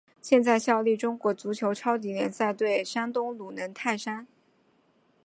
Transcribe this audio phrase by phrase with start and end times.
[0.19, 4.25] 现在效力中国足球超级联赛球队山东鲁能泰山。